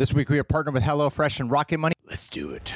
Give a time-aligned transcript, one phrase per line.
[0.00, 1.92] This week we are partnered with HelloFresh and Rocket Money.
[2.06, 2.74] Let's do it.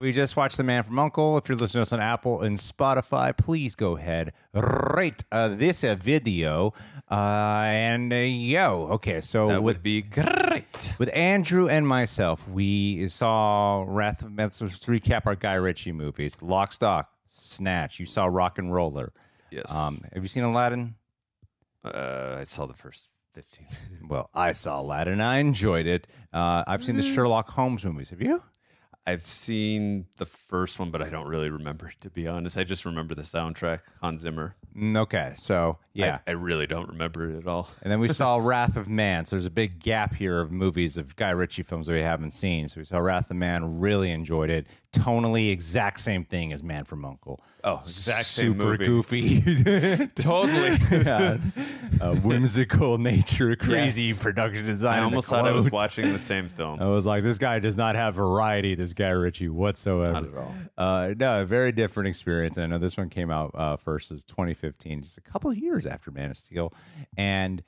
[0.00, 1.36] We just watched The Man from Uncle.
[1.36, 5.82] If you're listening to us on Apple and Spotify, please go ahead, rate uh, this
[5.82, 6.74] uh, video.
[7.10, 10.94] Uh, and uh, yo, okay, so That with would be great.
[10.96, 16.72] with Andrew and myself, we saw Wrath of let's recap our Guy Ritchie movies: Lock,
[16.72, 17.98] Stock, Snatch.
[17.98, 19.08] You saw RocknRolla.
[19.50, 19.74] Yes.
[19.74, 20.94] Um, have you seen Aladdin?
[21.84, 23.66] Uh, I saw the first 15
[24.08, 25.20] Well, I saw Aladdin.
[25.20, 26.06] I enjoyed it.
[26.32, 28.10] Uh, I've seen the Sherlock Holmes movies.
[28.10, 28.42] Have you?
[29.06, 32.56] I've seen the first one, but I don't really remember, it, to be honest.
[32.56, 34.56] I just remember the soundtrack, Hans Zimmer.
[34.74, 36.20] Mm, Okay, so yeah.
[36.26, 37.68] I, I really don't remember it at all.
[37.82, 39.26] and then we saw Wrath of Man.
[39.26, 42.30] So there's a big gap here of movies of Guy Ritchie films that we haven't
[42.30, 42.66] seen.
[42.66, 44.66] So we saw Wrath of Man, really enjoyed it.
[44.94, 47.40] Tonally, exact same thing as Man from Uncle.
[47.62, 48.86] Oh, exact same Super movie.
[48.86, 50.06] goofy.
[50.14, 50.76] totally.
[50.90, 51.38] Yeah.
[52.00, 54.22] uh, whimsical nature, crazy Yes.
[54.22, 54.98] production design.
[55.00, 56.80] I almost thought I was watching the same film.
[56.80, 60.12] I was like, this guy does not have variety, this Guy Ritchie whatsoever.
[60.12, 60.54] Not at all.
[60.76, 62.56] Uh, no, a very different experience.
[62.56, 65.86] And I know this one came out uh, first as 2015, just a couple years
[65.86, 66.72] after Man of Steel.
[67.16, 67.62] And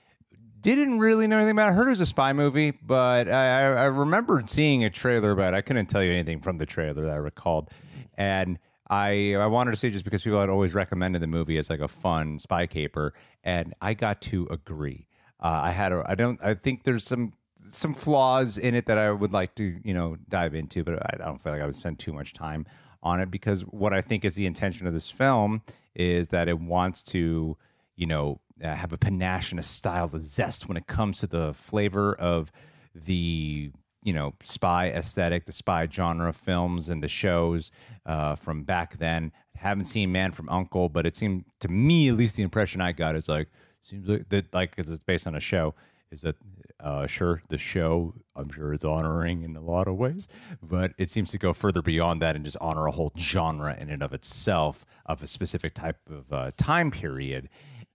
[0.75, 1.71] didn't really know anything about.
[1.71, 5.35] I heard it was a spy movie, but I, I I remembered seeing a trailer,
[5.35, 7.71] but I couldn't tell you anything from the trailer that I recalled.
[8.17, 11.59] And I I wanted to see it just because people had always recommended the movie
[11.59, 15.09] as like a fun spy caper, and I got to agree.
[15.41, 18.99] Uh, I had a I don't I think there's some some flaws in it that
[18.99, 21.75] I would like to you know dive into, but I don't feel like I would
[21.75, 22.67] spend too much time
[23.03, 25.63] on it because what I think is the intention of this film
[25.95, 27.57] is that it wants to
[27.97, 31.27] you know uh, have a panache and a style, the zest when it comes to
[31.27, 32.51] the flavor of
[32.95, 33.71] the
[34.03, 37.71] you know spy aesthetic, the spy genre films and the shows
[38.07, 39.33] uh, from back then.
[39.57, 42.81] I haven't seen Man from Uncle, but it seemed to me, at least, the impression
[42.81, 43.49] I got is like
[43.81, 45.75] seems like that like because it's based on a show
[46.11, 46.37] is that
[46.81, 50.29] uh, sure the show I'm sure is honoring in a lot of ways,
[50.63, 53.89] but it seems to go further beyond that and just honor a whole genre in
[53.89, 57.49] and of itself of a specific type of uh, time period.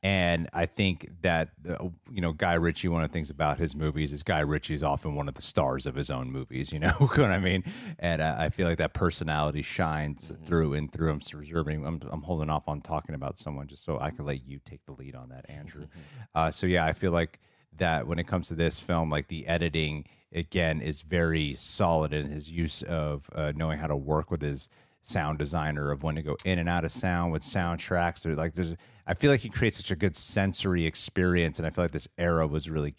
[0.04, 2.88] And I think that uh, you know Guy Ritchie.
[2.88, 5.44] One of the things about his movies is Guy Ritchie is often one of the
[5.44, 6.74] stars of his own movies.
[6.74, 7.64] You know what I mean?
[8.00, 11.12] And I feel like that personality shines through and through.
[11.12, 11.86] I'm reserving.
[11.86, 14.86] I'm, I'm holding off on talking about someone just so I can let you take
[14.86, 15.88] the lead on that, Andrew.
[16.34, 17.40] Uh, so yeah, I feel like
[17.78, 22.28] that when it comes to this film, like the editing again is very solid in
[22.28, 24.70] his use of uh, knowing how to work with his
[25.02, 28.26] sound designer of when to go in and out of sound with soundtracks.
[28.26, 28.76] Or like there's
[29.06, 32.08] I feel like he creates such a good sensory experience and I feel like this
[32.18, 32.96] era was really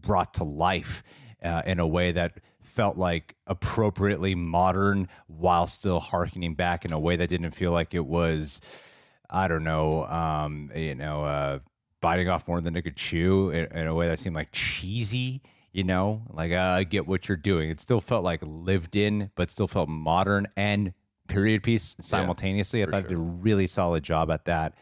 [0.00, 1.02] brought to life
[1.42, 7.00] uh, in a way that felt like appropriately modern while still harkening back in a
[7.00, 11.58] way that didn't feel like it was I don't know um, you know uh,
[12.00, 15.42] biting off more than it could chew in, in a way that seemed like cheesy
[15.74, 16.22] you know?
[16.30, 17.68] Like uh, i get what you're doing.
[17.68, 20.94] It still felt like lived in but still felt modern and
[21.28, 24.74] period piece simultaneously i thought they did a really solid job at that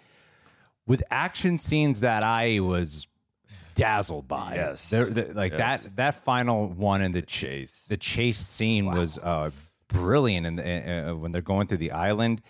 [0.86, 3.06] with action scenes that i was
[3.74, 4.90] dazzled by Yes.
[4.90, 5.84] There- the- like Yes.
[5.84, 7.84] that that final one in the, chase.
[7.88, 9.50] the chase scene was uh,
[9.88, 12.40] brilliant and uh, when they're going through the island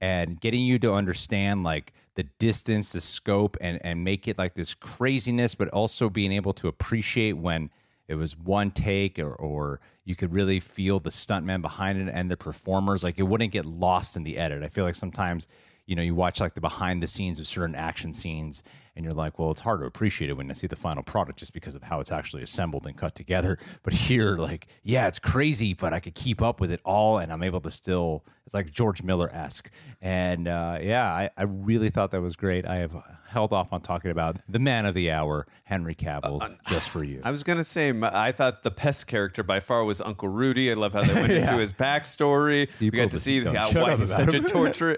[0.00, 4.54] and getting you to understand like the distance the scope and and make it like
[4.54, 7.70] this craziness but also being able to appreciate when
[8.08, 12.30] it was one take or, or you could really feel the stuntman behind it and
[12.30, 14.62] the performers like it wouldn't get lost in the edit.
[14.62, 15.48] I feel like sometimes
[15.86, 18.62] you know you watch like the behind the scenes of certain action scenes
[18.94, 21.38] and you're like well it's hard to appreciate it when i see the final product
[21.38, 25.18] just because of how it's actually assembled and cut together but here like yeah it's
[25.18, 28.54] crazy but i could keep up with it all and i'm able to still it's
[28.54, 29.70] like george miller-esque
[30.00, 32.94] and uh, yeah I, I really thought that was great i have
[33.28, 37.20] held off on talking about the man of the hour henry cavill just for you
[37.24, 40.70] I was gonna say, I thought the pest character by far was Uncle Rudy.
[40.70, 42.68] I love how they went into his backstory.
[42.80, 44.44] we People got to see how, why he's such a him.
[44.46, 44.96] torturer.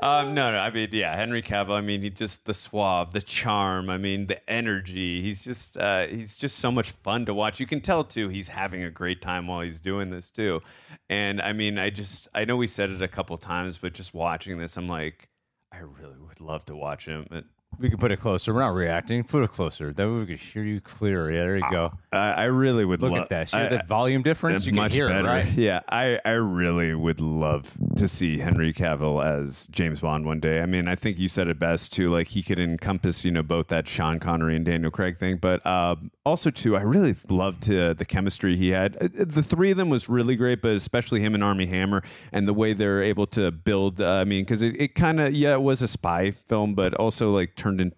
[0.00, 1.76] um, no, no, I mean, yeah, Henry Cavill.
[1.76, 3.90] I mean, he just the suave, the charm.
[3.90, 5.22] I mean, the energy.
[5.22, 7.60] He's just, uh, he's just so much fun to watch.
[7.60, 8.28] You can tell too.
[8.28, 10.62] He's having a great time while he's doing this too.
[11.08, 14.14] And I mean, I just, I know we said it a couple times, but just
[14.14, 15.28] watching this, I'm like,
[15.72, 17.26] I really would love to watch him.
[17.78, 20.36] We can put it closer we're not reacting put it closer that way we can
[20.36, 23.48] hear you clear yeah there you go I, I really would look lo- at that
[23.48, 25.28] see I- that volume difference you can much hear better.
[25.28, 30.26] it right Yeah, I, I really would love to see Henry Cavill as James Bond
[30.26, 30.60] one day.
[30.62, 32.10] I mean, I think you said it best too.
[32.10, 35.64] Like he could encompass, you know, both that Sean Connery and Daniel Craig thing, but
[35.66, 38.96] um, also too, I really loved uh, the chemistry he had.
[38.96, 42.02] Uh, The three of them was really great, but especially him and Armie Hammer
[42.32, 44.00] and the way they're able to build.
[44.00, 46.94] Uh, I mean, because it, it kind of yeah, it was a spy film, but
[46.94, 47.92] also like turned in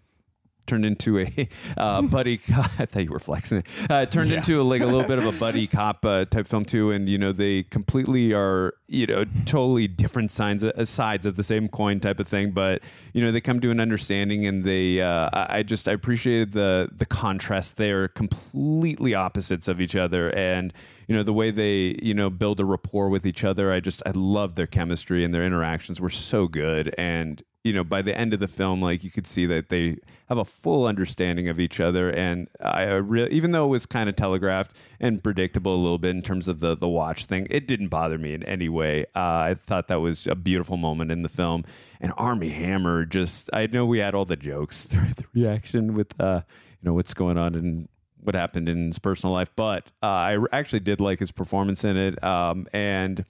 [0.67, 1.27] turned into a
[1.77, 2.41] uh, buddy.
[2.49, 3.59] I thought you were flexing.
[3.59, 3.91] It.
[3.91, 4.39] Uh, turned Yeah.
[4.39, 7.07] into a, like a little bit of a buddy cop uh, type film too, and
[7.07, 11.69] you know they completely are you know totally different sides uh, sides of the same
[11.69, 12.53] coin type of thing.
[12.53, 12.83] But
[13.13, 16.53] you know they come to an understanding, and they uh, I I just I appreciated
[16.53, 17.77] the the contrast.
[17.77, 20.73] They are completely opposites of each other, and
[21.09, 23.71] you know the way they you know build a rapport with each other.
[23.71, 27.83] I just I love their chemistry and their interactions were so good, and you know
[27.83, 29.97] by the end of the film like you could see that they
[30.29, 32.11] have a full understanding of each other.
[32.11, 36.11] And i really even though it was kind of telegraphed and predictable a little bit
[36.11, 39.05] in terms of the the watch thing it didn't bother me in any way.
[39.17, 41.65] Uh, i thought that was a beautiful moment in the film.
[42.01, 46.43] And armie hammer just i know we had all the jokes the reaction with uh
[46.81, 47.89] you know what's going on in
[48.25, 51.99] what happened in his personal life, but uh, I actually did like his performance in
[51.99, 52.25] it.
[52.25, 53.23] Um, and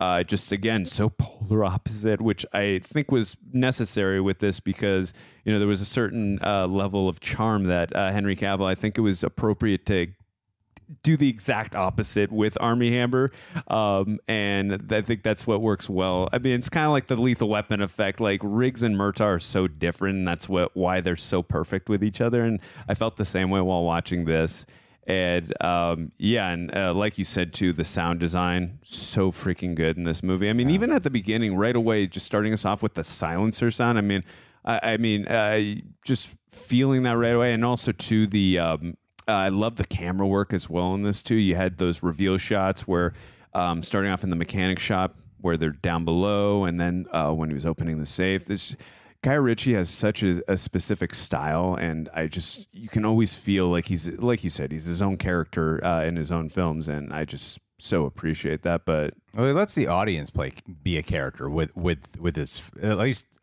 [0.00, 5.12] uh, just again, so polar opposite, which I think was necessary with this because
[5.44, 8.66] you know there was a certain uh, level of charm that uh, Henry Cavill.
[8.66, 10.08] I think it was appropriate to
[11.02, 13.30] do the exact opposite with Armie Hammer,
[13.68, 16.28] um, and I think that's what works well.
[16.32, 18.20] I mean, it's kind of like the Lethal Weapon effect.
[18.20, 22.02] Like Riggs and Murtaugh are so different, and that's what why they're so perfect with
[22.02, 22.42] each other.
[22.42, 24.66] And I felt the same way while watching this.
[25.06, 29.98] And um, yeah, and uh, like you said too, the sound design so freaking good
[29.98, 30.48] in this movie.
[30.48, 33.70] I mean, even at the beginning, right away, just starting us off with the silencer
[33.70, 33.98] sound.
[33.98, 34.24] I mean,
[34.64, 38.58] I, I mean, uh, just feeling that right away, and also to the.
[38.58, 38.96] Um,
[39.26, 41.36] uh, I love the camera work as well in this too.
[41.36, 43.14] You had those reveal shots where,
[43.54, 47.48] um, starting off in the mechanic shop where they're down below, and then uh, when
[47.48, 48.76] he was opening the safe, this
[49.24, 53.68] Guy Ritchie has such a, a specific style, and I just you can always feel
[53.68, 57.10] like he's like you said he's his own character uh, in his own films, and
[57.10, 58.84] I just so appreciate that.
[58.84, 62.70] But Well, he lets the audience play be a character with with with this.
[62.82, 63.40] At least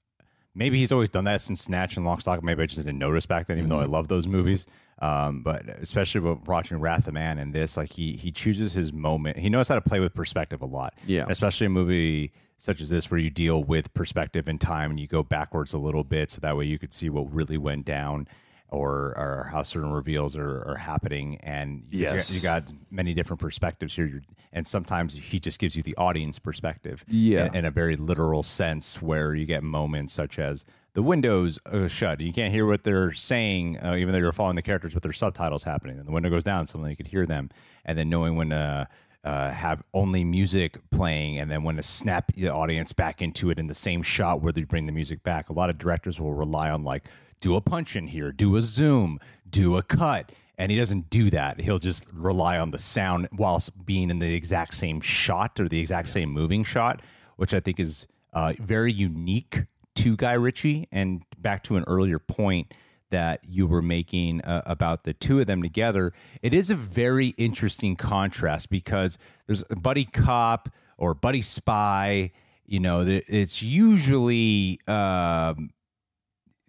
[0.53, 2.43] maybe he's always done that since Snatch and Lock, Stock.
[2.43, 4.67] Maybe I just didn't notice back then, even though I love those movies.
[5.01, 8.93] Um, but especially with watching Wrath of Man and this, like he he chooses his
[8.93, 9.39] moment.
[9.39, 10.93] He knows how to play with perspective a lot.
[11.07, 11.25] Yeah.
[11.27, 15.07] especially a movie such as this where you deal with perspective and time and you
[15.07, 18.27] go backwards a little bit, so that way you could see what really went down.
[18.73, 22.33] Or, or how certain reveals are, are happening, and you got- Yes.
[22.33, 24.21] you got many different perspectives here,
[24.53, 27.47] and sometimes he just gives you the audience perspective, Yeah.
[27.47, 31.89] in, in a very literal sense, where you get moments such as the windows uh,
[31.89, 35.03] shut, you can't hear what they're saying, uh, even though you're following the characters, but
[35.03, 37.49] there's subtitles happening, and the window goes down, so then you could hear them,
[37.83, 38.87] and then knowing when to
[39.23, 43.59] uh, have only music playing, and then when to snap the audience back into it
[43.59, 45.49] in the same shot where they bring the music back.
[45.49, 47.07] A lot of directors will rely on like
[47.39, 49.19] do a punch in here, do a zoom,
[49.49, 50.31] do a cut.
[50.57, 51.59] And he doesn't do that.
[51.59, 55.79] He'll just rely on the sound whilst being in the exact same shot or the
[55.79, 57.01] exact same moving shot,
[57.35, 59.61] which I think is uh, very unique
[59.95, 60.87] to Guy Ritchie.
[60.91, 62.71] And back to an earlier point
[63.11, 66.11] that you were making uh, about the two of them together,
[66.41, 72.31] it is a very interesting contrast because there's a buddy cop or buddy spy.
[72.65, 75.71] You know, it's usually um,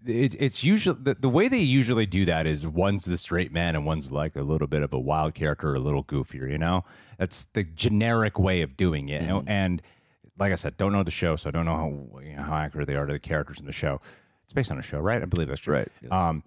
[0.06, 3.76] it, it's usually the, the way they usually do that is one's the straight man
[3.76, 6.50] and one's like a little bit of a wild character, a little goofier.
[6.50, 6.84] You know,
[7.18, 9.22] that's the generic way of doing it.
[9.22, 9.82] And, and
[10.38, 12.56] like I said, don't know the show, so I don't know how you know, how
[12.56, 14.00] accurate they are to the characters in the show.
[14.52, 15.22] It's based on a show, right?
[15.22, 15.76] I believe that's true.
[15.76, 16.12] Right, yes.
[16.12, 16.42] Um,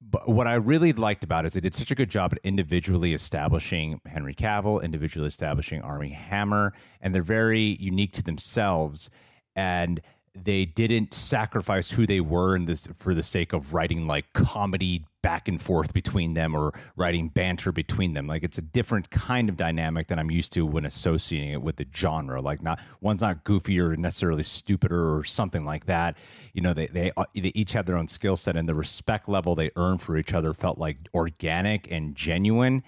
[0.00, 2.38] but what I really liked about it is they did such a good job at
[2.44, 9.10] individually establishing Henry Cavill, individually establishing Armie Hammer, and they're very unique to themselves.
[9.56, 10.00] And
[10.36, 15.04] they didn't sacrifice who they were in this for the sake of writing like comedy
[15.28, 18.26] back and forth between them or writing banter between them.
[18.26, 21.76] Like it's a different kind of dynamic than I'm used to when associating it with
[21.76, 22.40] the genre.
[22.40, 26.16] Like not one's not goofy or necessarily stupider or something like that.
[26.54, 29.28] You know, they they, uh, they each have their own skill set and the respect
[29.28, 32.82] level they earn for each other felt like organic and genuine.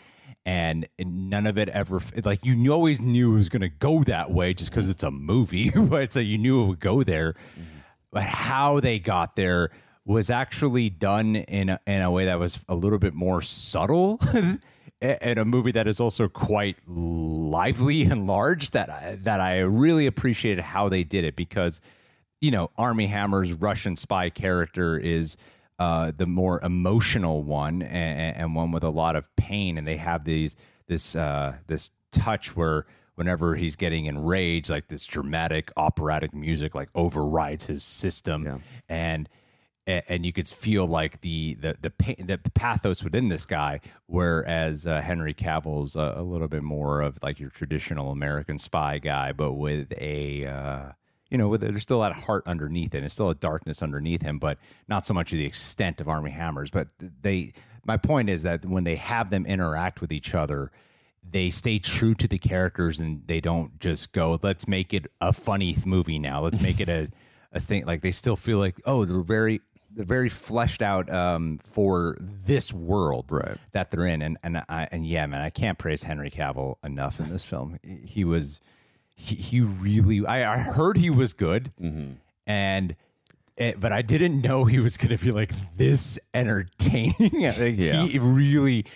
[0.46, 4.30] And none of it ever like you always knew it was going to go that
[4.30, 7.34] way just because it's a movie, but so you knew it would go there.
[8.10, 9.68] But how they got there
[10.10, 14.18] was actually done in a, in a way that was a little bit more subtle
[15.00, 20.06] in a movie that is also quite lively and large that I, that I really
[20.06, 21.80] appreciated how they did it because
[22.40, 25.36] you know Armie Hammer's Russian spy character is
[25.78, 29.78] uh, the more emotional one and, and one with a lot of pain.
[29.78, 30.56] And they have these
[30.88, 36.88] this uh, this touch where whenever he's getting enraged like this dramatic operatic music like
[36.96, 38.62] overrides his system.
[38.88, 39.28] And
[39.90, 44.86] a- and you could feel like the the the, the pathos within this guy, whereas
[44.86, 49.32] uh, Henry Cavill's a, a little bit more of like your traditional American spy guy,
[49.32, 50.92] but with a uh,
[51.30, 53.04] you know, with there's still a lot of heart underneath it.
[53.04, 56.32] It's still a darkness underneath him, but not so much of the extent of Armie
[56.32, 56.70] Hammers.
[56.70, 57.52] But they,
[57.84, 60.72] my point is that when they have them interact with each other,
[61.22, 65.32] they stay true to the characters and they don't just go, let's make it a
[65.32, 66.40] funny movie now.
[66.40, 67.08] Let's make it a,
[67.52, 67.86] a thing.
[67.86, 69.60] Like they still feel like, oh, they're very,
[69.94, 73.56] very fleshed out um, for this world Right.
[73.72, 74.22] that they're in.
[74.22, 77.78] And and I, and yeah, man, I can't praise Henry Cavill enough in this film.
[77.82, 78.60] He was,
[79.14, 80.24] he, he really.
[80.26, 81.72] I, I heard he was good,
[82.46, 82.96] and.
[83.58, 87.14] eh, but I didn't know he was going to be like this entertaining.
[87.32, 88.06] Like, Yeah.
[88.06, 88.86] He really,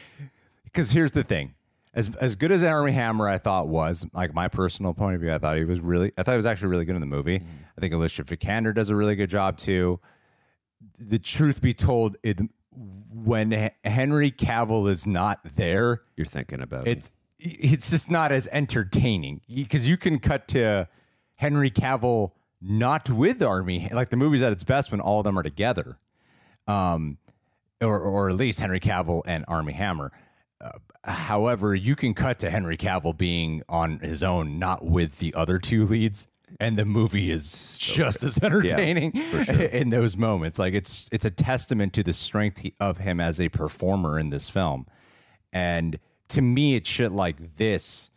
[0.64, 1.54] because here's the thing:
[1.92, 5.32] as as good as Armie Hammer, I thought was like my personal point of view.
[5.32, 7.42] I thought he was really, I thought he was actually really good in the movie.
[7.76, 10.00] I think Alicia Vikander does a really good job too.
[10.98, 12.40] The truth be told, it
[12.72, 16.98] when Henry Cavill is not there, You're thinking about it.
[16.98, 20.88] it's it's just not as entertaining because you can cut to
[21.36, 25.38] Henry Cavill not with Armie like the movie's at its best when all of them
[25.38, 25.98] are together,
[26.66, 27.18] um,
[27.80, 30.10] or or at least Henry Cavill and Armie Hammer.
[30.60, 30.70] Uh,
[31.04, 35.58] however, you can cut to Henry Cavill being on his own, not with the other
[35.58, 36.28] two leads.
[36.60, 39.12] And the movie is just as entertaining
[39.72, 40.58] in those moments.
[40.58, 44.48] Like it's it's a testament to the strength of him as a performer in this
[44.48, 44.86] film.
[45.52, 48.10] And to me, it's shit like this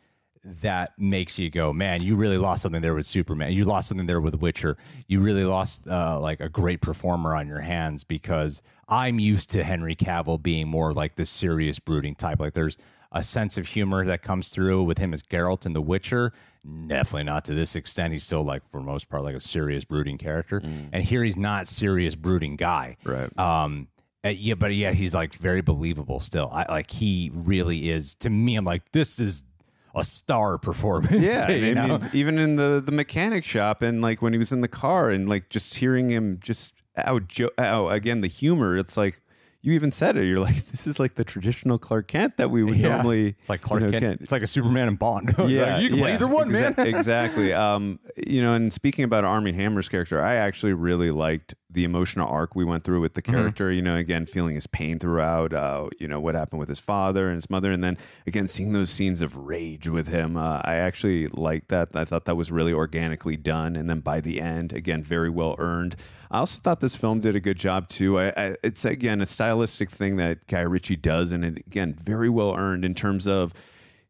[0.44, 3.51] that makes you go, man, you really lost something there with Superman.
[3.51, 4.77] You lost something there with Witcher.
[5.08, 9.63] You really lost uh, like a great performer on your hands because I'm used to
[9.63, 12.39] Henry Cavill being more like the serious, brooding type.
[12.39, 12.77] Like there's
[13.12, 16.32] a sense of humor that comes through with him as Geralt in The Witcher.
[16.88, 18.12] Definitely not to this extent.
[18.12, 20.62] He's still like, for the most part, like a serious, brooding character.
[20.91, 22.97] And here he's not serious, brooding guy.
[23.03, 23.38] Right.
[23.39, 23.88] Um,
[24.25, 26.50] uh, yeah, but yeah, he's like very believable still.
[26.51, 28.15] I like he really is.
[28.15, 29.43] To me, I'm like, this is
[29.95, 31.21] a star performance.
[31.21, 34.51] Yeah, you I mean, even in the the mechanic shop and like when he was
[34.51, 38.75] in the car and like just hearing him just out, jo- out again the humor.
[38.75, 39.21] It's like
[39.67, 40.25] you even said it.
[40.25, 42.95] You're like, this is like the traditional Clark Kent that we would Yeah.
[42.95, 43.36] normally.
[43.38, 44.21] It's like Clark you know, Kent.
[44.21, 45.27] It's like a Superman and Bond.
[45.38, 46.88] Like, Yeah, you can play either one, exa- man.
[46.95, 47.51] exactly.
[47.53, 52.27] Um, you know, and speaking about Armie Hammer's character, I actually really liked the emotional
[52.29, 53.33] arc we went through with the Mm-hmm.
[53.36, 53.71] character.
[53.71, 55.51] You know, again, feeling his pain throughout.
[55.53, 58.71] Uh, you know what happened with his father and his mother, and then again seeing
[58.74, 60.38] those scenes of rage with him.
[60.38, 61.95] Uh, I actually liked that.
[61.95, 65.55] I thought that was really organically done, and then by the end, again, very well
[65.59, 65.95] earned.
[66.31, 68.19] I also thought this film did a good job too.
[68.19, 72.29] I, I, it's again a stylistic thing that Guy Ritchie does, and it, again, very
[72.29, 73.53] well earned in terms of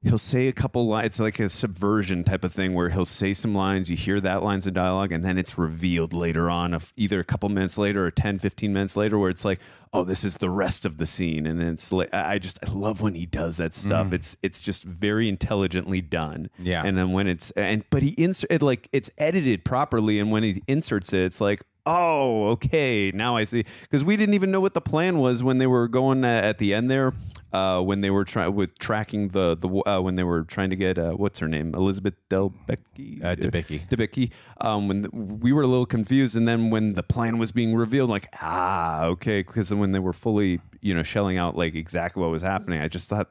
[0.04, 1.08] he'll say a couple lines.
[1.08, 4.44] It's like a subversion type of thing where he'll say some lines, you hear that
[4.44, 8.06] lines of dialogue, and then it's revealed later on, of either a couple minutes later
[8.06, 9.60] or 10, 15 minutes later, where it's like,
[9.94, 11.48] oh, this is the rest of the scene.
[11.48, 14.08] And then it's like, I just, I love when he does that stuff.
[14.08, 14.14] Mm.
[14.14, 16.50] It's, it's just very intelligently done.
[16.60, 16.84] Yeah.
[16.86, 20.20] And then when it's, and, but he insert, it like, it's edited properly.
[20.20, 23.64] And when he inserts it, it's like, oh, okay, now I see.
[23.82, 26.74] Because we didn't even know what the plan was when they were going at the
[26.74, 27.14] end there.
[27.54, 30.76] Uh, when they were trying with tracking the the uh, when they were trying to
[30.76, 33.88] get uh, what's her name Elizabeth Delbecki Uh, Debicki.
[33.88, 34.32] Debicki.
[34.60, 37.74] Um, when the, we were a little confused, and then when the plan was being
[37.74, 42.22] revealed, like ah okay, because when they were fully you know shelling out like exactly
[42.22, 43.30] what was happening, I just thought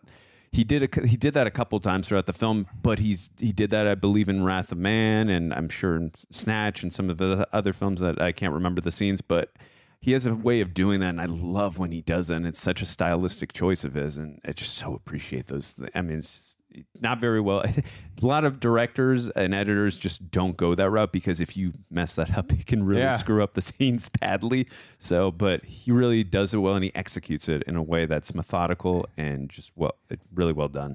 [0.50, 3.52] he did a, he did that a couple times throughout the film, but he's he
[3.52, 7.10] did that I believe in Wrath of Man, and I'm sure in Snatch and some
[7.10, 9.52] of the other films that I can't remember the scenes, but
[10.06, 12.36] he has a way of doing that, and I love when he does it.
[12.36, 15.74] And it's such a stylistic choice of his, and I just so appreciate those.
[15.74, 16.54] Th- I mean, it's
[17.00, 17.64] not very well.
[18.22, 22.14] a lot of directors and editors just don't go that route because if you mess
[22.14, 23.16] that up, it can really Yeah.
[23.16, 24.68] screw up the scenes badly.
[24.98, 28.32] So, but he really does it well, and he executes it in a way that's
[28.32, 29.96] methodical and just well,
[30.32, 30.94] really well done.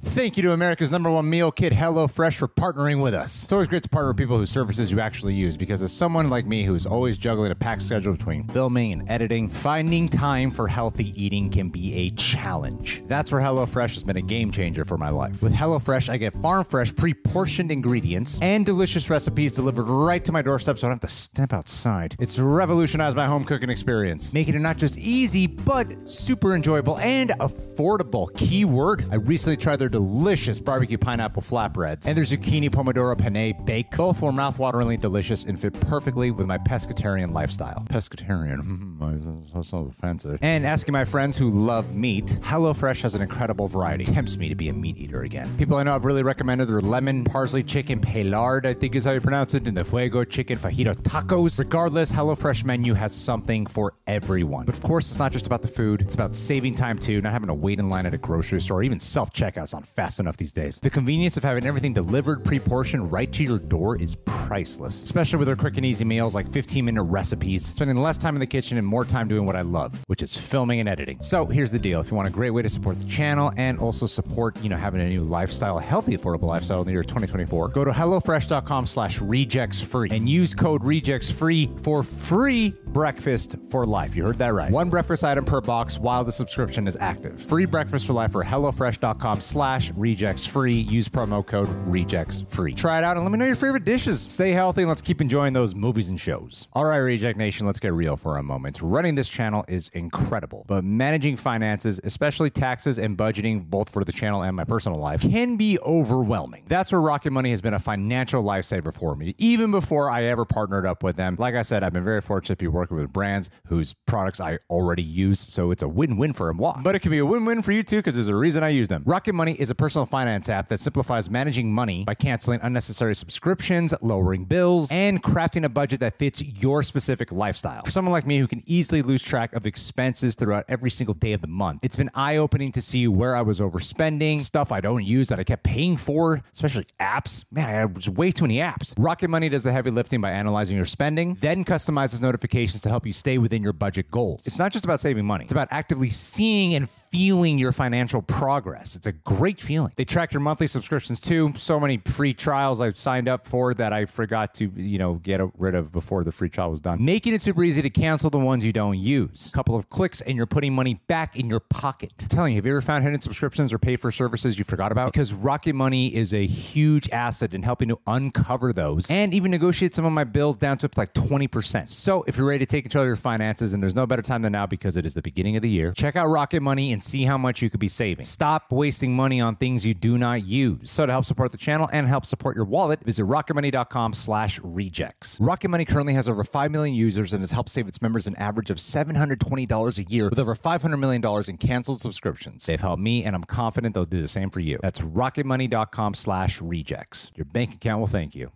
[0.00, 3.44] Thank you to America's number one meal kit, HelloFresh, for partnering with us.
[3.44, 6.28] It's always great to partner with people whose services you actually use because, as someone
[6.28, 10.66] like me who's always juggling a packed schedule between filming and editing, finding time for
[10.66, 13.02] healthy eating can be a challenge.
[13.06, 15.40] That's where HelloFresh has been a game changer for my life.
[15.40, 20.32] With HelloFresh, I get farm fresh, pre portioned ingredients and delicious recipes delivered right to
[20.32, 22.16] my doorstep so I don't have to step outside.
[22.18, 27.30] It's revolutionized my home cooking experience, making it not just easy, but super enjoyable and
[27.38, 28.34] affordable.
[28.36, 33.90] Keyword I recently tried their delicious barbecue pineapple flatbreads and their zucchini pomodoro penne bake.
[33.96, 37.84] Both were mouthwateringly delicious and fit perfectly with my pescatarian lifestyle.
[37.90, 40.38] Pescatarian, that's so fancy.
[40.40, 44.04] And asking my friends who love meat, HelloFresh has an incredible variety.
[44.04, 45.52] Tempts me to be a meat eater again.
[45.58, 49.10] People I know have really recommended their lemon parsley chicken pelard, I think is how
[49.10, 51.58] you pronounce it, and the fuego chicken fajito tacos.
[51.58, 54.66] Regardless, HelloFresh menu has something for everyone.
[54.66, 56.02] But of course, it's not just about the food.
[56.02, 58.78] It's about saving time too, not having to wait in line at a grocery store,
[58.78, 59.32] or even self
[59.74, 60.78] on fast enough these days.
[60.78, 65.46] The convenience of having everything delivered pre-portioned right to your door is priceless, especially with
[65.46, 68.86] their quick and easy meals like 15-minute recipes, spending less time in the kitchen and
[68.86, 71.20] more time doing what I love, which is filming and editing.
[71.20, 73.78] So here's the deal: if you want a great way to support the channel and
[73.78, 77.68] also support, you know, having a new lifestyle, healthy, affordable lifestyle in the year 2024,
[77.68, 84.14] go to hellofresh.com/rejects-free and use code rejects-free for free breakfast for life.
[84.14, 84.70] You heard that right.
[84.70, 87.40] One breakfast item per box while the subscription is active.
[87.40, 89.61] Free breakfast for life for hellofresh.com slash
[89.96, 90.74] rejects free.
[90.74, 92.72] Use promo code rejects free.
[92.72, 94.20] Try it out and let me know your favorite dishes.
[94.20, 96.68] Stay healthy and let's keep enjoying those movies and shows.
[96.72, 98.80] All right, Reject Nation, let's get real for a moment.
[98.82, 104.12] Running this channel is incredible, but managing finances, especially taxes and budgeting, both for the
[104.12, 106.64] channel and my personal life, can be overwhelming.
[106.66, 110.44] That's where Rocket Money has been a financial lifesaver for me, even before I ever
[110.44, 111.36] partnered up with them.
[111.38, 114.58] Like I said, I've been very fortunate to be working with brands whose products I
[114.68, 116.58] already use, so it's a win-win for them.
[116.82, 118.88] But it can be a win-win for you too, because there's a reason I use
[118.88, 119.02] them.
[119.06, 123.94] Rocket Money is a personal finance app that simplifies managing money by canceling unnecessary subscriptions,
[124.02, 127.82] lowering bills, and crafting a budget that fits your specific lifestyle.
[127.84, 131.32] For someone like me who can easily lose track of expenses throughout every single day
[131.32, 135.04] of the month, it's been eye-opening to see where I was overspending, stuff I don't
[135.04, 137.44] use that I kept paying for, especially apps.
[137.50, 138.94] Man, I had way too many apps.
[138.98, 143.06] Rocket Money does the heavy lifting by analyzing your spending, then customizes notifications to help
[143.06, 144.46] you stay within your budget goals.
[144.46, 145.44] It's not just about saving money.
[145.44, 148.96] It's about actively seeing and feeling your financial progress.
[148.96, 149.92] It's a great feeling.
[149.96, 151.52] They track your monthly subscriptions too.
[151.56, 155.42] So many free trials I've signed up for that I forgot to, you know, get
[155.58, 157.04] rid of before the free trial was done.
[157.04, 159.50] Making it super easy to cancel the ones you don't use.
[159.50, 162.14] A couple of clicks and you're putting money back in your pocket.
[162.22, 164.90] I'm telling you, have you ever found hidden subscriptions or paid for services you forgot
[164.90, 165.12] about?
[165.12, 169.94] Because Rocket Money is a huge asset in helping to uncover those and even negotiate
[169.94, 171.88] some of my bills down to like 20%.
[171.88, 174.40] So if you're ready to take control of your finances, and there's no better time
[174.40, 177.01] than now because it is the beginning of the year, check out Rocket Money and
[177.02, 178.24] see how much you could be saving.
[178.24, 180.90] Stop wasting money on things you do not use.
[180.90, 185.38] So to help support the channel and help support your wallet, visit rocketmoney.com slash rejects.
[185.40, 188.36] Rocket Money currently has over 5 million users and has helped save its members an
[188.36, 192.66] average of $720 a year with over $500 million in canceled subscriptions.
[192.66, 194.78] They've helped me and I'm confident they'll do the same for you.
[194.82, 197.30] That's rocketmoney.com slash rejects.
[197.34, 198.50] Your bank account will thank you.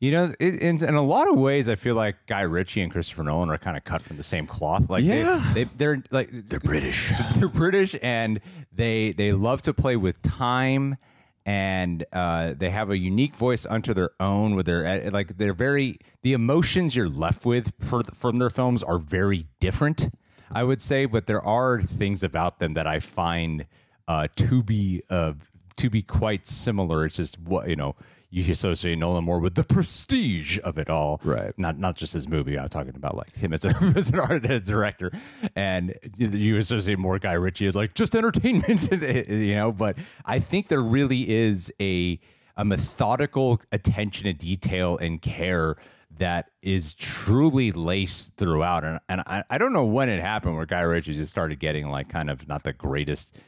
[0.00, 2.90] You know, it, in, in a lot of ways, I feel like Guy Ritchie and
[2.90, 4.88] Christopher Nolan are kind of cut from the same cloth.
[4.88, 5.42] Like, Yeah.
[5.52, 7.12] they, they, they're like They're British.
[7.34, 8.40] they're British and
[8.72, 10.96] they they love to play with time
[11.44, 15.98] and uh, they have a unique voice unto their own with their like they're very
[16.22, 20.08] the emotions you're left with for, from their films are very different
[20.52, 23.66] I would say but there are things about them that I find
[24.06, 25.32] uh, to be uh,
[25.78, 27.96] to be quite similar it's just what you know
[28.30, 31.52] you associate Nolan more with the prestige of it all Right.
[31.58, 32.58] not not just his movie.
[32.58, 35.10] I'm talking about like him as, a, as an art a director,
[35.56, 38.90] and you associate more Guy Ritchie as like just entertainment,
[39.28, 39.72] you know.
[39.72, 42.20] But I think there really is a
[42.56, 45.76] a methodical attention to detail and care
[46.18, 48.84] that is truly laced throughout.
[48.84, 51.88] And and I, I don't know when it happened where Guy Ritchie just started getting
[51.88, 53.40] like kind of not the greatest.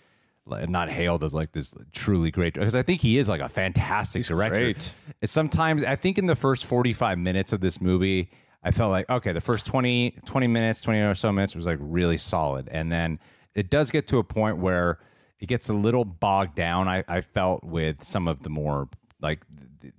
[0.45, 3.49] Like, Not hailed as like this truly great because I think he is like a
[3.49, 4.59] fantastic director.
[4.59, 4.95] great.
[5.25, 8.31] Sometimes I think in the first 45 minutes of this movie,
[8.63, 11.79] I felt like, okay, the first 20, 20 minutes, 20 or so minutes was like
[11.81, 12.69] really solid.
[12.71, 13.19] And then
[13.55, 14.99] it does get to a point where
[15.39, 16.89] it gets a little bogged down.
[16.89, 18.89] I, I felt with some of the more
[19.21, 19.45] like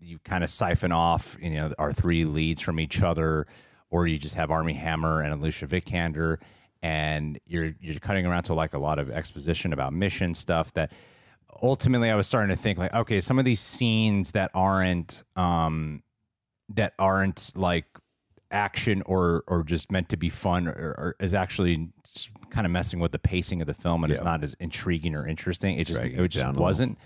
[0.01, 3.47] you kind of siphon off, you know, our three leads from each other,
[3.89, 6.37] or you just have Armie Hammer and Alicia Vikander,
[6.83, 10.91] and you're you're cutting around to like a lot of exposition about mission stuff that
[11.63, 16.03] ultimately I was starting to think like, okay, some of these scenes that aren't um
[16.69, 17.85] that aren't like
[18.51, 21.89] action or or just meant to be fun or, or is actually
[22.49, 25.25] kind of messing with the pacing of the film and it's not as intriguing or
[25.25, 25.79] interesting.
[25.79, 26.65] It just Dragging it just down a little.
[26.65, 26.97] wasn't.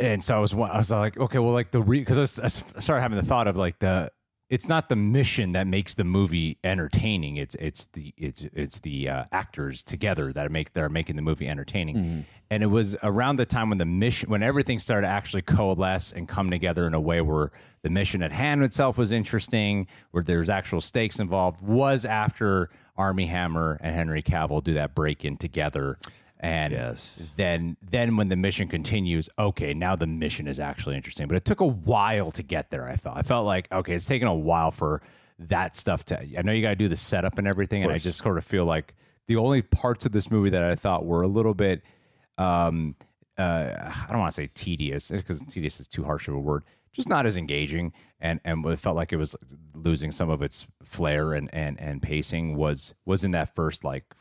[0.00, 2.48] And so I was I was like, okay, well, like the re because I, I
[2.80, 4.10] started having the thought of like the
[4.54, 7.38] it's not the mission that makes the movie entertaining.
[7.38, 11.22] It's it's the it's it's the uh, actors together that make that are making the
[11.22, 11.96] movie entertaining.
[12.50, 16.12] And it was around the time when the mission when everything started to actually coalesce
[16.12, 17.50] and come together in a way where
[17.82, 21.60] the mission at hand itself was interesting, where there's actual stakes involved.
[21.60, 25.98] Was after Armie Hammer and Henry Cavill do that break in together.
[26.40, 27.32] And Yes.
[27.36, 31.26] then then when the mission continues, okay, now the mission is actually interesting.
[31.28, 32.86] But it took a while to get there.
[32.86, 35.00] I felt I felt like okay, it's taken a while for
[35.38, 36.18] that stuff to.
[36.38, 38.44] I know you got to do the setup and everything, and I just sort of
[38.44, 38.94] feel like
[39.26, 41.82] the only parts of this movie that I thought were a little bit,
[42.36, 42.94] um,
[43.38, 46.64] uh, I don't want to say tedious because tedious is too harsh of a word.
[46.92, 49.34] Just not as engaging, and and it felt like it was
[49.74, 54.14] losing some of its flair and and and pacing was was in that first like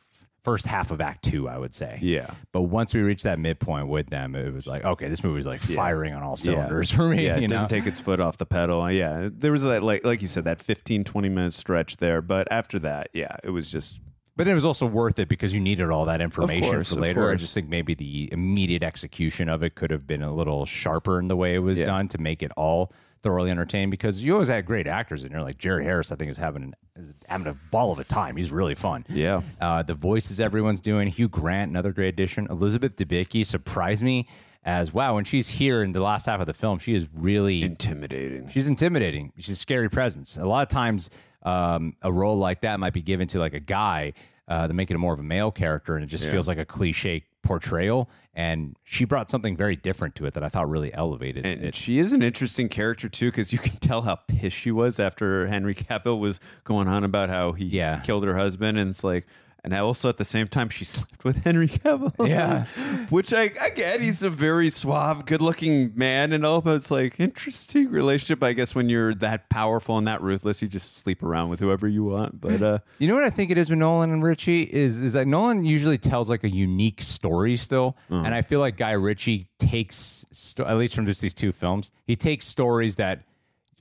[0.43, 1.97] first half of Act Two, I would say.
[2.01, 2.29] Yeah.
[2.51, 5.45] But once we reached that midpoint with them, it was like, okay, this movie was
[5.45, 7.25] like firing on all cylinders for me.
[7.25, 7.47] Yeah, it know?
[7.47, 8.89] doesn't take its foot off the pedal.
[8.91, 12.47] Yeah, there was that like like you said that 15 20 minute stretch there, but
[12.51, 13.99] after that, yeah, it was just
[14.35, 17.31] But it was also worth it because you needed all that information course, for later.
[17.31, 21.19] I just think maybe the immediate execution of it could have been a little sharper
[21.19, 21.85] in the way it was Yeah.
[21.85, 22.91] done to make it all
[23.23, 26.11] thoroughly entertained Because you always had great actors in there, like Jared Harris.
[26.11, 28.35] I think is having an, is having a ball of a time.
[28.35, 29.05] He's really fun.
[29.09, 29.41] Yeah.
[29.59, 31.07] Uh, the voices everyone's doing.
[31.07, 32.45] Hugh Grant, another great addition.
[32.49, 34.27] Elizabeth Debicki surprised me
[34.63, 35.15] as wow.
[35.15, 38.49] When she's here in the last half of the film, she is really intimidating.
[38.49, 39.31] She's intimidating.
[39.37, 40.37] She's a scary presence.
[40.37, 41.09] A lot of times,
[41.43, 44.13] um, a role like that might be given to like a guy
[44.47, 46.65] uh, to make it more of a male character, and it just feels like a
[46.65, 48.09] cliche portrayal.
[48.33, 51.75] And she brought something very different to it that I thought really elevated And it.
[51.75, 55.45] she is an interesting character too, because you can tell how pissed she was after
[55.47, 57.99] Henry Cavill was going on about how he Yeah.
[58.01, 59.27] killed her husband, and it's like,
[59.63, 62.13] and I also at the same time she slept with Henry Cavill.
[62.27, 62.65] Yeah.
[63.09, 64.01] which I, I get.
[64.01, 68.43] He's a very suave, good-looking man, and all, but it's like interesting relationship.
[68.43, 71.87] I guess when you're that powerful and that ruthless, you just sleep around with whoever
[71.87, 72.41] you want.
[72.41, 75.13] But uh, You know what I think it is with Nolan and Ritchie is is
[75.13, 79.47] that Nolan usually tells like a unique story still, and I feel like Guy Ritchie
[79.59, 83.23] takes sto- at least from just these two films, he takes stories that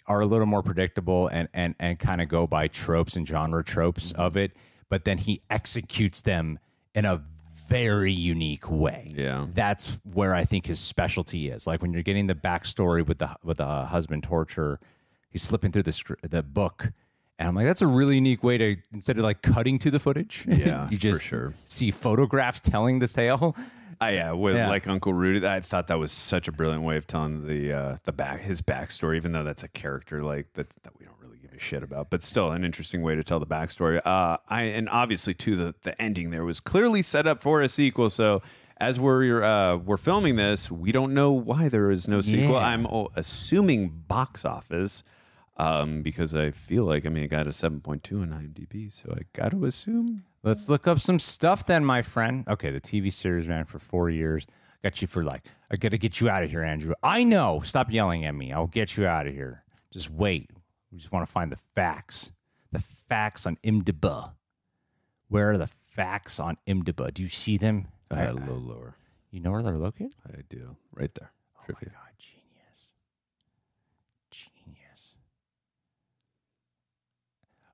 [0.07, 3.63] are a little more predictable and and and kind of go by tropes and genre
[3.65, 4.53] tropes of it,
[4.93, 6.59] but then he executes them
[6.95, 7.23] in a
[7.67, 9.11] very unique way.
[9.17, 9.47] Yeah.
[9.55, 11.67] that's where I think his specialty is.
[11.67, 14.79] Like when you're getting the backstory with the with the husband torture,
[15.31, 16.93] he's slipping through the the book.
[17.39, 19.99] And I'm like, that's a really unique way to instead of like cutting to the
[19.99, 21.55] footage, Yeah, you just sure.
[21.65, 23.57] see photographs telling the tale.
[23.99, 24.69] I, yeah, with Yeah.
[24.69, 27.97] like Uncle Rudy, I thought that was such a brilliant way of telling the uh,
[28.05, 31.02] the back his backstory, even though that's a character like that that we don't really
[31.53, 34.01] give a shit about, but still an interesting way to tell the backstory.
[34.05, 37.69] Uh, I and obviously too the the ending there was clearly set up for a
[37.69, 38.43] sequel, so.
[38.79, 42.55] As we're uh, we're filming this, we don't know why there is no sequel.
[42.55, 42.67] Yeah.
[42.67, 42.85] I'm
[43.15, 45.05] assuming box office
[45.57, 49.21] um, because I feel like I mean it got a 7.2 on IMDb, so I
[49.35, 52.45] got to assume Let's look up some stuff then, my friend.
[52.49, 54.47] Okay, the TV series ran for four years.
[54.83, 56.95] Got you for like, I got to get you out of here, Andrew.
[57.01, 57.61] I know.
[57.61, 58.51] Stop yelling at me.
[58.51, 59.63] I'll get you out of here.
[59.93, 60.51] Just wait.
[60.93, 62.33] We just want to find the facts.
[62.71, 64.33] The facts on IMDb.
[65.29, 67.15] Where are the facts on IMDb?
[67.15, 67.89] Do you see them?
[68.11, 68.95] uh, a little lower.
[69.31, 70.15] You know where they're located?
[70.27, 71.33] I do right there.
[71.59, 71.91] Oh Trivia.
[71.95, 72.13] God,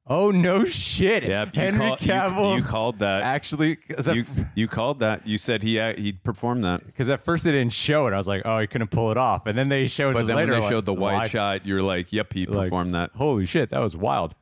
[0.08, 1.24] Oh, no shit.
[1.24, 2.56] Yeah, you Henry call- Cavill.
[2.56, 3.22] You, called that.
[3.22, 5.26] actually, because you, you called that.
[5.26, 6.86] You said he uh, he performed that.
[6.86, 8.12] Because at first they didn't show it.
[8.14, 9.46] I was like, oh, he couldn't pull it off.
[9.46, 10.52] And then they showed But it then later.
[10.52, 13.10] when they like, showed the white live- shot, you're like, "Yep, he like, performed that."
[13.16, 14.34] Holy shit, that was wild.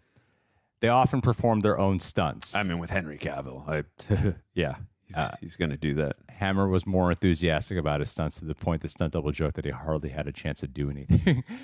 [0.81, 2.55] They often perform their own stunts.
[2.55, 3.85] I mean, with Henry Cavill, I
[4.55, 4.77] yeah,
[5.07, 6.17] he's, Uh, he's going to do that.
[6.29, 9.65] Hammer was more enthusiastic about his stunts to the point the stunt double joked that
[9.65, 11.43] he hardly had a chance to do anything.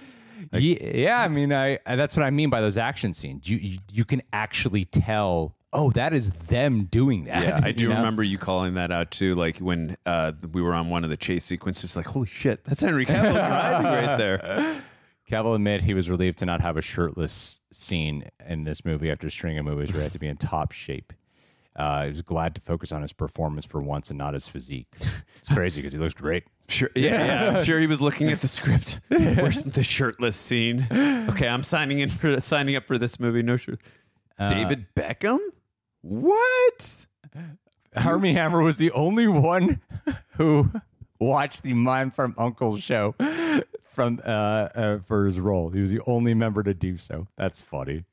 [0.60, 3.48] Ye- yeah, I mean, I, I that's what I mean by those action scenes.
[3.48, 5.56] You you, you can actually tell.
[5.74, 7.42] Oh, that is them doing that.
[7.42, 7.96] Yeah, I do you know?
[7.96, 9.34] remember you calling that out too.
[9.34, 12.82] Like when uh, we were on one of the chase sequences, like, "Holy shit, that's
[12.82, 14.82] Henry Cavill driving right there."
[15.30, 19.28] Cavill admit he was relieved to not have a shirtless scene in this movie after
[19.28, 21.14] a string of movies where he had to be in top shape.
[21.74, 24.88] Uh, he was glad to focus on his performance for once and not his physique.
[25.38, 26.44] It's crazy because he looks great.
[26.72, 28.98] Sure, yeah, yeah, I'm sure he was looking at the script.
[29.08, 30.86] Where's the shirtless scene?
[30.90, 33.42] Okay, I'm signing in for signing up for this movie.
[33.42, 33.78] No shirt.
[34.38, 35.38] Uh, David Beckham?
[36.00, 37.06] What?
[37.94, 39.82] Armie Hammer was the only one
[40.36, 40.70] who
[41.20, 43.14] watched the Mime from Uncle show
[43.84, 44.28] from uh,
[44.74, 45.68] uh, for his role.
[45.70, 47.28] He was the only member to do so.
[47.36, 48.04] That's funny.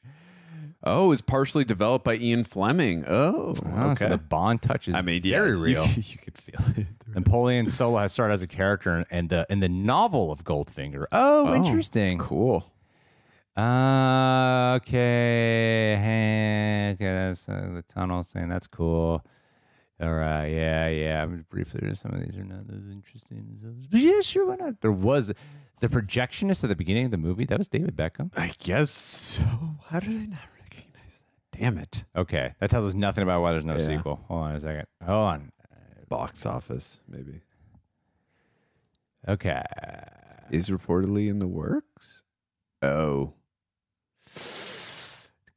[0.84, 3.04] Oh, it was partially developed by Ian Fleming.
[3.06, 4.10] Oh, Oh, so okay.
[4.10, 5.86] the Bond touch is I mean, very you- real.
[5.96, 6.88] You, could feel it.
[7.14, 11.04] Napoleon Solo has started as a character in the in the novel of Goldfinger.
[11.12, 12.18] Oh, interesting.
[12.18, 12.64] Cool.
[13.58, 15.98] Uh, okay.
[16.00, 18.48] Hey, okay, that's uh, the tunnel thing.
[18.48, 19.22] That's cool.
[20.02, 20.48] All right.
[20.48, 21.24] Yeah, yeah.
[21.24, 21.94] I'm briefly.
[21.96, 23.88] Some of these are not as interesting as others.
[23.88, 24.48] But yeah, sure.
[24.48, 24.80] Why not?
[24.80, 25.34] There was
[25.82, 27.44] the projectionist at the beginning of the movie.
[27.44, 28.32] That was David Beckham.
[28.38, 29.44] I guess so.
[29.90, 30.40] How did I not?
[31.60, 32.06] Damn it.
[32.16, 32.54] Okay.
[32.60, 33.80] That tells us nothing about why there's no Yeah.
[33.86, 34.24] sequel.
[34.30, 34.86] Hold on a second.
[35.06, 35.52] Hold on.
[36.08, 37.42] Box office, maybe.
[39.28, 39.62] Okay.
[40.50, 42.24] Is reportedly in the works.
[42.82, 43.34] Oh.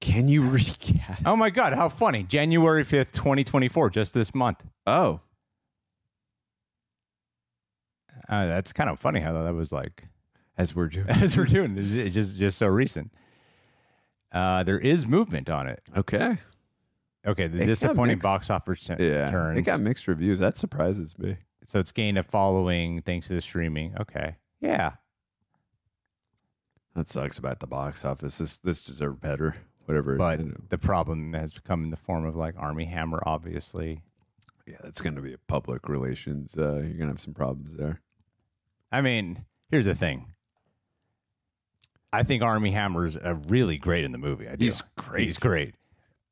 [0.00, 1.22] Can you recap?
[1.24, 1.72] Oh my God.
[1.74, 2.24] How funny.
[2.24, 4.64] January 5th, 2024, just this month.
[4.86, 5.20] Oh.
[8.28, 10.08] Uh, that's kind of funny how that was like.
[10.58, 11.06] As we're doing.
[11.08, 11.94] as we're doing this.
[11.94, 13.12] It's just just so recent.
[14.32, 15.82] Uh, there is movement on it.
[15.96, 16.38] Okay.
[17.26, 18.22] Okay, the got disappointing mixed.
[18.22, 19.58] box office t- Yeah, turns.
[19.58, 20.38] it got mixed reviews.
[20.40, 21.36] That surprises me.
[21.66, 23.94] so it's gained a following thanks to the streaming.
[24.00, 24.92] Okay, yeah,
[26.94, 28.38] That sucks about the box office.
[28.38, 29.54] This this deserved better.
[29.84, 30.16] Whatever.
[30.16, 34.02] but the problem has come in the form of like Armie Hammer, obviously.
[34.66, 36.56] yeah, it's going to be a public relations.
[36.56, 38.00] Uh, you're going to have some problems there.
[38.92, 40.31] I mean, here's the thing.
[42.12, 44.48] I think Armie Hammer's uh, really great in the movie.
[44.48, 44.64] I do.
[44.64, 45.24] He's great.
[45.24, 45.74] He's great.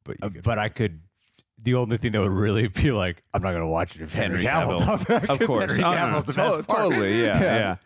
[0.04, 1.00] But Uh, but I could.
[1.62, 4.12] The only thing that would really be like, I'm not going to watch it if
[4.14, 4.86] Henry, Henry Cavill's Cavill.
[4.86, 5.30] not there.
[5.30, 6.80] of course, Henry Oh, no, no, Cavill's the to- best part.
[6.90, 7.56] Totally, yeah, Yeah.
[7.56, 7.76] yeah,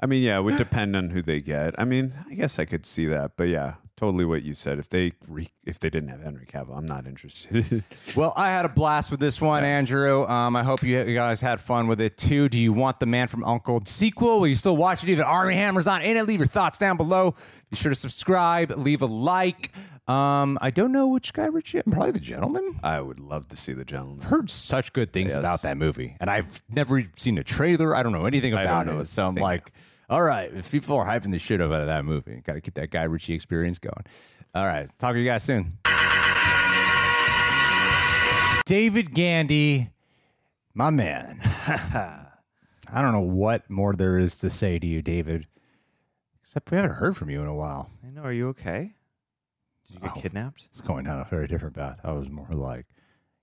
[0.00, 1.74] I mean, yeah, it would depend on who they get.
[1.78, 4.78] I mean, I guess I could see that, but yeah, totally what you said.
[4.78, 7.82] If they re- if they didn't have Henry Cavill, I'm not interested.
[8.16, 10.24] Well, I had a blast with this one, Andrew.
[10.26, 12.48] Um, I hope you guys had fun with it too.
[12.48, 14.40] Do you want the Man from Uncle sequel?
[14.40, 16.22] Will you still watch it even Armie Hammer's not in it?
[16.26, 17.34] Leave your thoughts down below.
[17.70, 19.72] Be sure to subscribe, leave a like.
[20.06, 21.80] Um, I don't know which guy Ritchie.
[21.90, 22.78] Probably the gentleman.
[22.82, 24.18] I would love to see the gentleman.
[24.22, 25.38] I've heard such good things Yes.
[25.38, 27.96] about that movie, and I've never seen a trailer.
[27.96, 29.06] I don't know anything about it.
[29.06, 29.72] So I'm like,
[30.10, 32.60] all right, if people are hyping the shit up out of that movie, got to
[32.60, 34.04] keep that guy Ritchie experience going.
[34.54, 35.70] All right, talk to you guys soon.
[38.66, 39.90] David Gandy,
[40.72, 41.38] my man.
[41.42, 45.46] I don't know what more there is to say to you, David.
[46.40, 47.90] Except we haven't heard from you in a while.
[48.02, 48.22] I know.
[48.22, 48.94] Are you okay?
[49.86, 50.20] Did you get Oh.
[50.20, 50.66] kidnapped?
[50.70, 52.00] It's going down a very different path.
[52.04, 52.86] I was more like,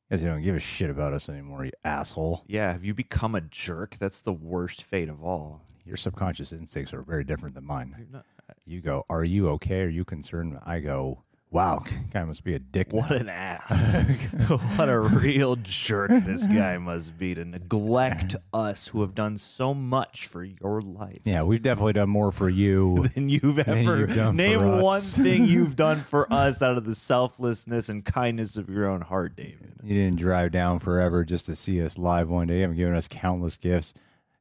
[0.09, 2.43] guys, you don't give a shit about us anymore, you asshole.
[2.47, 2.71] Yeah.
[2.71, 3.97] Have you become a jerk?
[3.99, 5.61] That's the worst fate of all.
[5.91, 8.07] Your subconscious instincts are very different than mine.
[8.13, 8.25] Not-
[8.65, 9.81] You go, are you okay?
[9.81, 10.57] Are you concerned?
[10.65, 11.81] I go, wow,
[12.13, 12.93] guy must be a dick.
[12.93, 14.01] What an ass.
[14.77, 19.73] what a real jerk this guy must be to neglect us who have done so
[19.73, 21.23] much for your life.
[21.25, 23.07] Yeah, we've definitely done more for you.
[23.13, 26.95] Than you've ever you've done name one thing you've done for us out of the
[26.95, 29.73] selflessness and kindness of your own heart, David.
[29.83, 32.55] You didn't drive down forever just to see us live one day.
[32.55, 33.93] You haven't given us countless gifts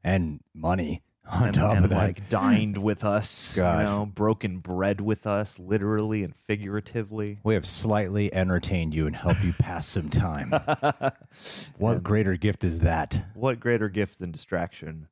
[0.04, 1.96] and money on and, top and, of that.
[1.96, 3.80] like dined with us, Gosh.
[3.80, 7.38] you know, broken bread with us, literally and figuratively.
[7.42, 10.50] we have slightly entertained you and helped you pass some time.
[11.78, 13.26] what greater gift is that?
[13.34, 15.06] What greater gift than distraction?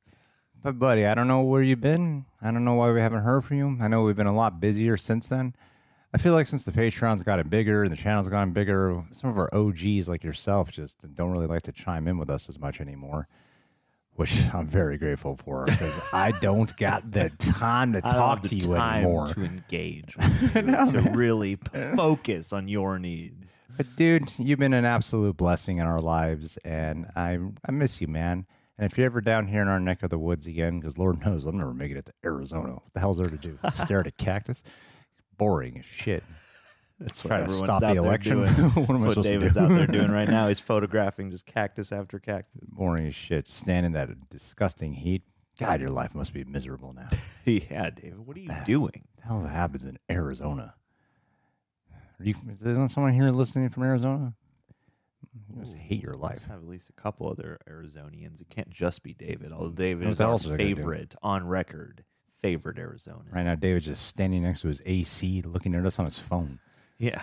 [0.61, 2.25] But buddy, I don't know where you've been.
[2.41, 3.77] I don't know why we haven't heard from you.
[3.81, 5.53] I know we've been a lot busier since then.
[6.13, 9.37] I feel like since the Patreon's gotten bigger and the channel's gotten bigger, some of
[9.37, 12.81] our OGs like yourself just don't really like to chime in with us as much
[12.81, 13.27] anymore.
[14.15, 18.37] Which I'm very grateful for because I don't got the time to I don't talk
[18.39, 19.27] have to the you time anymore.
[19.27, 21.55] to engage with you, to really
[21.95, 23.61] focus on your needs.
[23.77, 28.07] But dude, you've been an absolute blessing in our lives, and I I miss you,
[28.09, 28.45] man.
[28.77, 31.25] And if you're ever down here in our neck of the woods again, because Lord
[31.25, 32.73] knows I'm never making it to Arizona.
[32.73, 33.57] What the hell's there to do?
[33.71, 34.63] Stare at a cactus?
[35.37, 36.23] Boring as shit.
[36.99, 38.37] That's what Try to everyone's stop out the there election.
[38.37, 38.49] doing.
[38.53, 39.65] what am I That's what supposed David's to do?
[39.65, 40.47] out there doing right now.
[40.49, 42.61] He's photographing just cactus after cactus.
[42.69, 43.47] Boring as shit.
[43.47, 45.23] Stand in that disgusting heat.
[45.59, 47.07] God, your life must be miserable now.
[47.45, 49.01] Yeah, David, what are you doing?
[49.17, 50.75] the hell happens in Arizona?
[52.19, 54.33] Are you, is there someone here listening from Arizona?
[55.49, 56.45] You must hate your life.
[56.47, 58.41] have at least a couple other Arizonians.
[58.41, 60.75] It can't just be David, although David What is our else are they gonna do?
[60.75, 63.23] favorite on record, favorite Arizona.
[63.31, 66.59] Right now, David's just standing next to his AC, looking at us on his phone.
[66.99, 67.21] Yeah.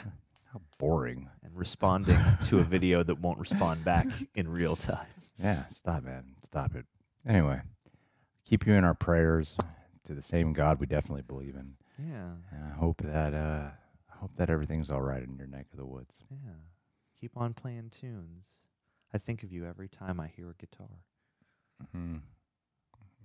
[0.53, 1.29] How boring.
[1.45, 5.07] And responding to a video that won't respond back in real time.
[5.39, 6.25] Yeah, stop, man.
[6.43, 6.87] Stop it.
[7.27, 7.61] Anyway,
[8.45, 9.57] keep you in our prayers
[10.05, 11.75] to the same God we definitely believe in.
[11.99, 12.31] Yeah.
[12.51, 13.71] And I hope that uh,
[14.13, 16.21] I hope that everything's all right in your neck of the woods.
[16.31, 16.53] Yeah.
[17.21, 18.63] Keep on playing tunes.
[19.15, 21.05] I think of you every time I hear a guitar.
[21.95, 22.21] Mhm.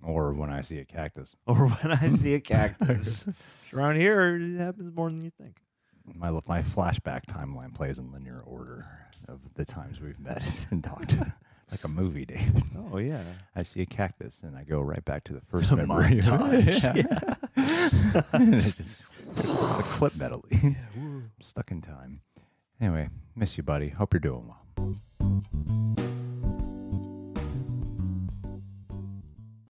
[0.02, 1.36] Or when I see a cactus.
[1.46, 3.70] Or when I see a cactus.
[3.74, 5.60] Around here, it happens more than you think.
[6.04, 8.86] My my flashback timeline plays in linear order
[9.28, 11.16] of the times we've met and talked.
[11.70, 12.62] like a movie, David.
[12.92, 13.22] Oh, yeah.
[13.56, 16.04] I see a cactus and I go right back to the first The memory.
[16.20, 16.82] montage.
[16.82, 17.34] yeah.
[18.32, 20.76] And it's just it's a clip medley.
[21.40, 22.20] Stuck in time.
[22.80, 23.88] Anyway, miss you, buddy.
[23.90, 24.58] Hope you're doing well.